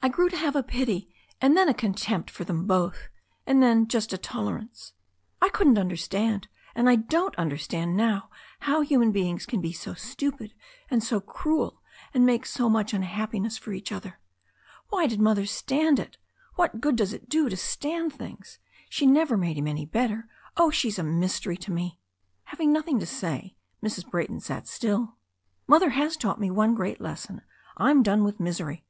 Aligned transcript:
I 0.00 0.08
grew 0.08 0.30
to 0.30 0.36
have 0.38 0.56
a 0.56 0.62
pity 0.62 1.14
and 1.42 1.54
then 1.54 1.68
a 1.68 1.74
contempt 1.74 2.30
for 2.30 2.42
them 2.42 2.66
both, 2.66 3.10
and 3.46 3.62
then 3.62 3.86
just 3.86 4.14
a 4.14 4.16
tolerance. 4.16 4.94
I 5.42 5.50
couldn't 5.50 5.76
under 5.76 5.94
stand, 5.94 6.48
and 6.74 6.88
I 6.88 6.96
don't 6.96 7.36
understand 7.36 7.94
now 7.94 8.30
how 8.60 8.80
human 8.80 9.12
beings 9.12 9.44
can 9.44 9.60
be 9.60 9.74
so 9.74 9.92
stupid, 9.92 10.54
and 10.90 11.04
so 11.04 11.20
cruel, 11.20 11.82
and 12.14 12.24
make 12.24 12.46
so 12.46 12.70
much 12.70 12.94
unhappiness 12.94 13.58
for 13.58 13.72
each 13.74 13.92
other. 13.92 14.18
Why 14.88 15.06
did 15.06 15.20
Mother 15.20 15.44
stand 15.44 15.98
it? 15.98 16.16
What 16.54 16.80
good 16.80 16.96
does 16.96 17.12
it 17.12 17.28
do 17.28 17.50
to 17.50 17.56
stand 17.58 18.14
things? 18.14 18.58
She 18.88 19.04
never 19.04 19.36
made 19.36 19.58
him 19.58 19.66
any 19.68 19.84
bet 19.84 20.08
ter. 20.08 20.30
Oh, 20.56 20.70
she's 20.70 20.98
a 20.98 21.02
mystery 21.02 21.58
to 21.58 21.70
me." 21.70 22.00
Having 22.44 22.72
nothing 22.72 22.98
to 23.00 23.06
say, 23.06 23.54
Mrs. 23.84 24.10
Brayton 24.10 24.40
sat 24.40 24.66
still. 24.66 25.16
"Mother 25.66 25.90
has 25.90 26.16
taught 26.16 26.40
me 26.40 26.50
one 26.50 26.74
great 26.74 27.02
lesson. 27.02 27.42
I'm 27.76 28.02
done 28.02 28.24
with 28.24 28.40
misery. 28.40 28.86